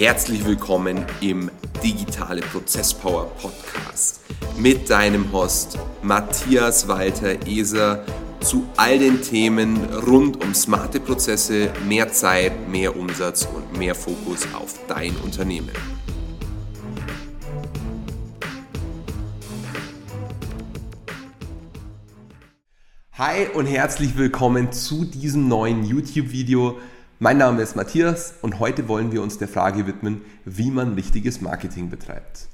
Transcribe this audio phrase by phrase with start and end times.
[0.00, 1.50] Herzlich willkommen im
[1.84, 4.22] Digitale Prozesspower Podcast
[4.56, 8.02] mit deinem Host Matthias Walter Eser
[8.40, 14.48] zu all den Themen rund um smarte Prozesse, mehr Zeit, mehr Umsatz und mehr Fokus
[14.54, 15.68] auf dein Unternehmen.
[23.18, 26.78] Hi und herzlich willkommen zu diesem neuen YouTube-Video
[27.22, 31.42] mein Name ist Matthias und heute wollen wir uns der Frage widmen, wie man richtiges
[31.42, 32.48] Marketing betreibt.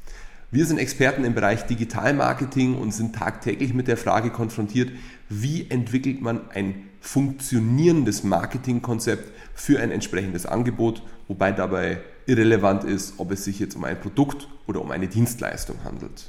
[0.50, 4.90] Wir sind Experten im Bereich Digitalmarketing und sind tagtäglich mit der Frage konfrontiert,
[5.28, 13.30] wie entwickelt man ein funktionierendes Marketingkonzept für ein entsprechendes Angebot, wobei dabei irrelevant ist, ob
[13.30, 16.28] es sich jetzt um ein Produkt oder um eine Dienstleistung handelt.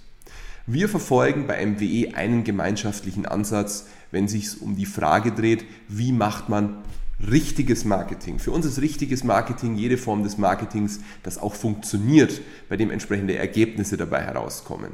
[0.67, 6.11] Wir verfolgen bei MWE einen gemeinschaftlichen Ansatz, wenn es sich um die Frage dreht, wie
[6.11, 6.83] macht man
[7.19, 8.39] richtiges Marketing.
[8.39, 13.35] Für uns ist richtiges Marketing jede Form des Marketings, das auch funktioniert, bei dem entsprechende
[13.35, 14.91] Ergebnisse dabei herauskommen.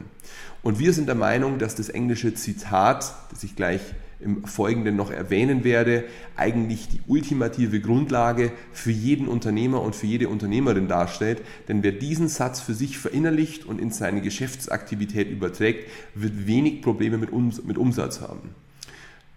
[0.62, 3.82] Und wir sind der Meinung, dass das englische Zitat, das ich gleich
[4.22, 6.06] im Folgenden noch erwähnen werde,
[6.38, 11.42] eigentlich die ultimative Grundlage für jeden Unternehmer und für jede Unternehmerin darstellt.
[11.68, 17.18] Denn wer diesen Satz für sich verinnerlicht und in seine Geschäftsaktivität überträgt, wird wenig Probleme
[17.18, 17.32] mit,
[17.78, 18.56] Umsatz haben.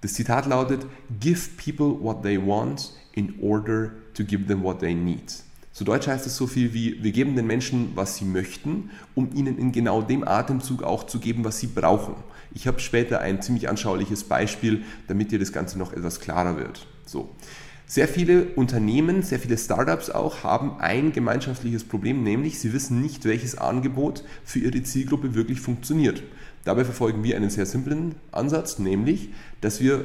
[0.00, 0.86] Das Zitat lautet,
[1.20, 5.42] Give people what they want in order to give them what they need.
[5.72, 9.30] Zu Deutsch heißt es so viel wie, wir geben den Menschen, was sie möchten, um
[9.34, 12.14] ihnen in genau dem Atemzug auch zu geben, was sie brauchen.
[12.54, 16.86] Ich habe später ein ziemlich anschauliches Beispiel, damit dir das Ganze noch etwas klarer wird.
[17.04, 17.28] So.
[17.88, 23.24] Sehr viele Unternehmen, sehr viele Startups auch haben ein gemeinschaftliches Problem, nämlich sie wissen nicht,
[23.24, 26.24] welches Angebot für ihre Zielgruppe wirklich funktioniert.
[26.64, 29.28] Dabei verfolgen wir einen sehr simplen Ansatz, nämlich,
[29.60, 30.04] dass wir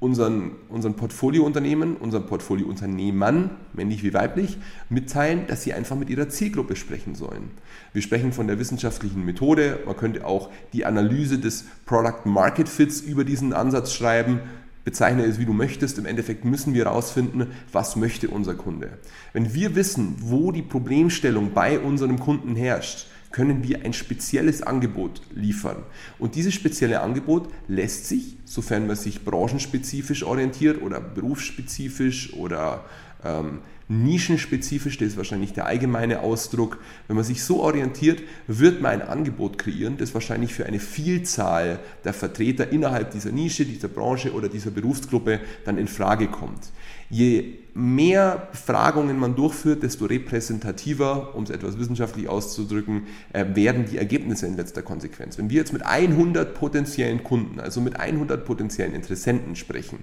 [0.00, 4.56] unseren, unseren Portfoliounternehmen, unseren Portfoliounternehmern, männlich wie weiblich,
[4.88, 7.50] mitteilen, dass sie einfach mit ihrer Zielgruppe sprechen sollen.
[7.92, 9.80] Wir sprechen von der wissenschaftlichen Methode.
[9.84, 14.40] Man könnte auch die Analyse des Product Market Fits über diesen Ansatz schreiben.
[14.84, 15.98] Bezeichne es, wie du möchtest.
[15.98, 18.98] Im Endeffekt müssen wir herausfinden, was möchte unser Kunde.
[19.32, 25.22] Wenn wir wissen, wo die Problemstellung bei unserem Kunden herrscht, können wir ein spezielles Angebot
[25.34, 25.84] liefern.
[26.18, 32.84] Und dieses spezielle Angebot lässt sich, sofern man sich branchenspezifisch orientiert oder berufsspezifisch oder
[33.24, 33.60] ähm,
[33.90, 36.78] nischenspezifisch, das ist wahrscheinlich der allgemeine Ausdruck.
[37.08, 41.80] Wenn man sich so orientiert, wird man ein Angebot kreieren, das wahrscheinlich für eine Vielzahl
[42.04, 46.70] der Vertreter innerhalb dieser Nische, dieser Branche oder dieser Berufsgruppe dann in Frage kommt.
[47.10, 53.98] Je mehr Befragungen man durchführt, desto repräsentativer, um es etwas wissenschaftlich auszudrücken, äh, werden die
[53.98, 55.36] Ergebnisse in letzter Konsequenz.
[55.36, 59.98] Wenn wir jetzt mit 100 potenziellen Kunden, also mit 100 potenziellen Interessenten sprechen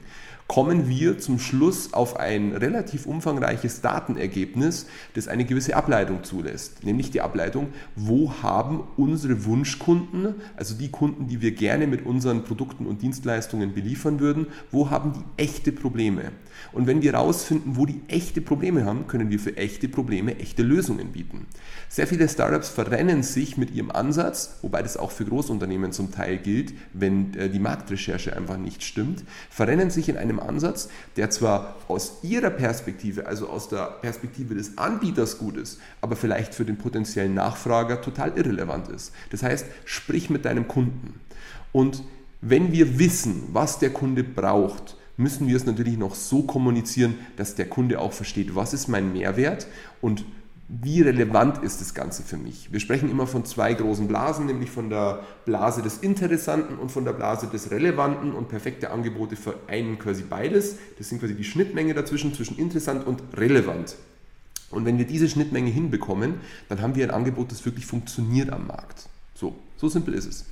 [0.47, 6.83] kommen wir zum Schluss auf ein relativ umfangreiches Datenergebnis, das eine gewisse Ableitung zulässt.
[6.83, 12.43] Nämlich die Ableitung, wo haben unsere Wunschkunden, also die Kunden, die wir gerne mit unseren
[12.43, 16.31] Produkten und Dienstleistungen beliefern würden, wo haben die echte Probleme?
[16.71, 20.63] Und wenn wir herausfinden, wo die echte Probleme haben, können wir für echte Probleme echte
[20.63, 21.47] Lösungen bieten.
[21.89, 26.37] Sehr viele Startups verrennen sich mit ihrem Ansatz, wobei das auch für Großunternehmen zum Teil
[26.37, 31.75] gilt, wenn äh, die Marktrecherche einfach nicht stimmt, verrennen sich in einem Ansatz, der zwar
[31.87, 36.77] aus Ihrer Perspektive, also aus der Perspektive des Anbieters gut ist, aber vielleicht für den
[36.77, 39.13] potenziellen Nachfrager total irrelevant ist.
[39.31, 41.19] Das heißt, sprich mit deinem Kunden.
[41.71, 42.03] Und
[42.41, 47.55] wenn wir wissen, was der Kunde braucht, müssen wir es natürlich noch so kommunizieren, dass
[47.55, 49.67] der Kunde auch versteht, was ist mein Mehrwert
[49.99, 50.23] und
[50.69, 52.73] wie relevant ist das Ganze für mich?
[52.73, 57.05] Wir sprechen immer von zwei großen Blasen, nämlich von der Blase des Interessanten und von
[57.05, 60.75] der Blase des Relevanten und perfekte Angebote vereinen quasi beides.
[60.97, 63.95] Das sind quasi die Schnittmenge dazwischen, zwischen interessant und relevant.
[64.69, 66.35] Und wenn wir diese Schnittmenge hinbekommen,
[66.67, 69.07] dann haben wir ein Angebot, das wirklich funktioniert am Markt.
[69.35, 70.45] So, so simpel ist es.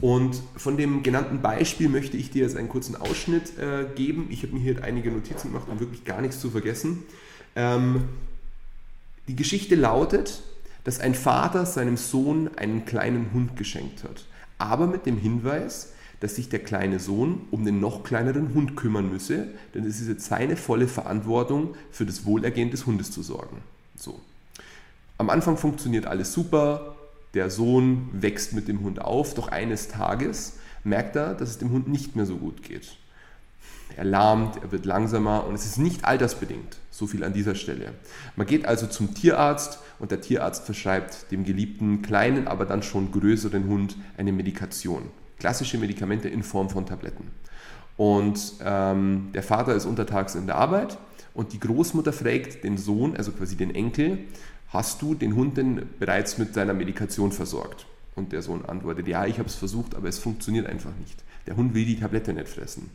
[0.00, 4.28] Und von dem genannten Beispiel möchte ich dir jetzt einen kurzen Ausschnitt äh, geben.
[4.30, 7.04] Ich habe mir hier einige Notizen gemacht, um wirklich gar nichts zu vergessen.
[7.54, 8.04] Ähm,
[9.28, 10.42] die Geschichte lautet,
[10.84, 14.24] dass ein Vater seinem Sohn einen kleinen Hund geschenkt hat,
[14.58, 19.10] aber mit dem Hinweis, dass sich der kleine Sohn um den noch kleineren Hund kümmern
[19.10, 23.58] müsse, denn es ist jetzt seine volle Verantwortung, für das Wohlergehen des Hundes zu sorgen.
[23.96, 24.20] So.
[25.18, 26.96] Am Anfang funktioniert alles super,
[27.34, 31.70] der Sohn wächst mit dem Hund auf, doch eines Tages merkt er, dass es dem
[31.70, 32.96] Hund nicht mehr so gut geht.
[33.96, 36.78] Er lahmt, er wird langsamer und es ist nicht altersbedingt.
[36.90, 37.92] So viel an dieser Stelle.
[38.36, 43.12] Man geht also zum Tierarzt und der Tierarzt verschreibt dem geliebten kleinen, aber dann schon
[43.12, 45.02] größeren Hund eine Medikation.
[45.38, 47.30] Klassische Medikamente in Form von Tabletten.
[47.96, 50.98] Und ähm, der Vater ist untertags in der Arbeit
[51.34, 54.18] und die Großmutter fragt den Sohn, also quasi den Enkel,
[54.72, 57.86] hast du den Hund denn bereits mit seiner Medikation versorgt?
[58.14, 61.22] Und der Sohn antwortet, ja, ich habe es versucht, aber es funktioniert einfach nicht.
[61.46, 62.90] Der Hund will die Tablette nicht fressen.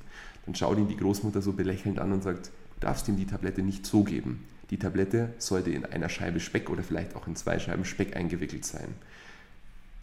[0.46, 3.62] Dann schaut ihn die Großmutter so belächelnd an und sagt, du darfst ihm die Tablette
[3.62, 4.46] nicht so geben.
[4.70, 8.66] Die Tablette sollte in einer Scheibe Speck oder vielleicht auch in zwei Scheiben Speck eingewickelt
[8.66, 8.88] sein.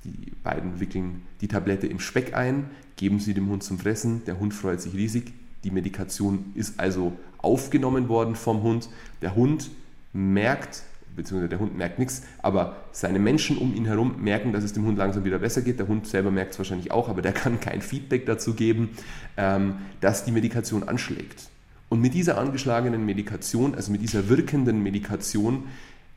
[0.05, 4.25] Die beiden wickeln die Tablette im Speck ein, geben sie dem Hund zum Fressen.
[4.27, 5.33] Der Hund freut sich riesig.
[5.65, 8.89] Die Medikation ist also aufgenommen worden vom Hund.
[9.23, 9.71] Der Hund
[10.13, 10.83] merkt,
[11.17, 14.85] beziehungsweise der Hund merkt nichts, aber seine Menschen um ihn herum merken, dass es dem
[14.85, 15.79] Hund langsam wieder besser geht.
[15.79, 18.91] Der Hund selber merkt es wahrscheinlich auch, aber der kann kein Feedback dazu geben,
[19.37, 21.49] ähm, dass die Medikation anschlägt.
[21.89, 25.65] Und mit dieser angeschlagenen Medikation, also mit dieser wirkenden Medikation,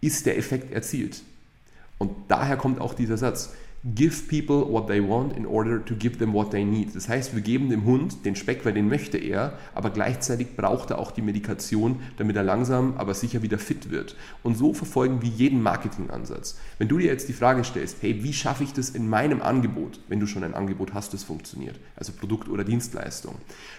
[0.01, 1.21] ist der Effekt erzielt.
[1.97, 3.53] Und daher kommt auch dieser Satz
[3.95, 6.95] give people what they want in order to give them what they need.
[6.95, 10.91] Das heißt, wir geben dem Hund den Speck, weil den möchte er, aber gleichzeitig braucht
[10.91, 14.15] er auch die Medikation, damit er langsam, aber sicher wieder fit wird.
[14.43, 16.57] Und so verfolgen wir jeden Marketingansatz.
[16.79, 19.99] Wenn du dir jetzt die Frage stellst, hey, wie schaffe ich das in meinem Angebot,
[20.07, 23.35] wenn du schon ein Angebot hast, das funktioniert, also Produkt oder Dienstleistung,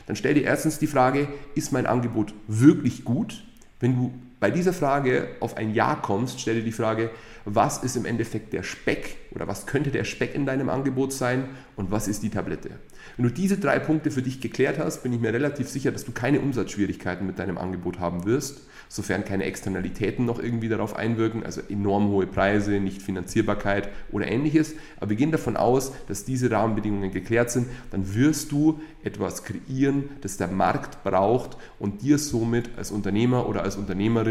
[0.06, 3.44] dann stell dir erstens die Frage, ist mein Angebot wirklich gut?
[3.81, 7.11] Wenn du bei dieser Frage auf ein Ja kommst, stell dir die Frage,
[7.44, 11.49] was ist im Endeffekt der Speck oder was könnte der Speck in deinem Angebot sein
[11.76, 12.70] und was ist die Tablette.
[13.17, 16.05] Wenn du diese drei Punkte für dich geklärt hast, bin ich mir relativ sicher, dass
[16.05, 21.44] du keine Umsatzschwierigkeiten mit deinem Angebot haben wirst, sofern keine Externalitäten noch irgendwie darauf einwirken,
[21.44, 24.75] also enorm hohe Preise, nicht Finanzierbarkeit oder ähnliches.
[24.99, 30.05] Aber wir gehen davon aus, dass diese Rahmenbedingungen geklärt sind, dann wirst du etwas kreieren,
[30.20, 34.28] das der Markt braucht und dir somit als Unternehmer oder als Unternehmerin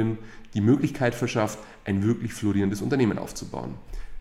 [0.53, 3.75] die Möglichkeit verschafft, ein wirklich florierendes Unternehmen aufzubauen.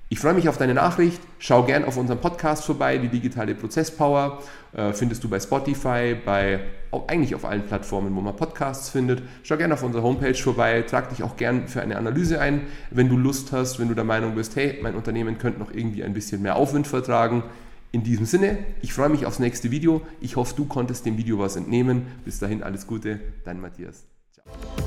[0.08, 1.20] Ich freue mich auf deine Nachricht.
[1.40, 4.40] Schau gern auf unserem Podcast vorbei, die digitale Prozesspower.
[4.72, 6.60] Äh, findest du bei Spotify, bei
[7.08, 9.22] eigentlich auf allen Plattformen, wo man Podcasts findet.
[9.42, 10.82] Schau gerne auf unserer Homepage vorbei.
[10.82, 14.04] Trag dich auch gern für eine Analyse ein, wenn du Lust hast, wenn du der
[14.04, 17.42] Meinung bist, hey, mein Unternehmen könnte noch irgendwie ein bisschen mehr Aufwind vertragen.
[17.90, 20.02] In diesem Sinne, ich freue mich aufs nächste Video.
[20.20, 22.06] Ich hoffe, du konntest dem Video was entnehmen.
[22.24, 24.04] Bis dahin alles Gute, dein Matthias.
[24.32, 24.85] Ciao.